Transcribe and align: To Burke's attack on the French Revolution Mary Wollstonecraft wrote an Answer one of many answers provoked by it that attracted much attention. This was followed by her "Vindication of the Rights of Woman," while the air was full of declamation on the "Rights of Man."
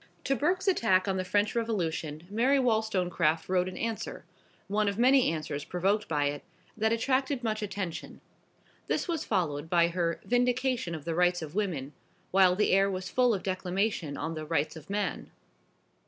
To 0.23 0.35
Burke's 0.35 0.67
attack 0.67 1.07
on 1.07 1.17
the 1.17 1.23
French 1.23 1.53
Revolution 1.53 2.25
Mary 2.27 2.57
Wollstonecraft 2.57 3.47
wrote 3.47 3.69
an 3.69 3.77
Answer 3.77 4.25
one 4.67 4.87
of 4.87 4.97
many 4.97 5.31
answers 5.31 5.63
provoked 5.63 6.07
by 6.07 6.25
it 6.25 6.43
that 6.75 6.91
attracted 6.91 7.43
much 7.43 7.61
attention. 7.61 8.19
This 8.87 9.07
was 9.07 9.23
followed 9.23 9.69
by 9.69 9.89
her 9.89 10.19
"Vindication 10.25 10.95
of 10.95 11.05
the 11.05 11.13
Rights 11.13 11.43
of 11.43 11.53
Woman," 11.53 11.93
while 12.31 12.55
the 12.55 12.71
air 12.71 12.89
was 12.89 13.11
full 13.11 13.31
of 13.31 13.43
declamation 13.43 14.17
on 14.17 14.33
the 14.33 14.43
"Rights 14.43 14.75
of 14.75 14.89
Man." 14.89 15.29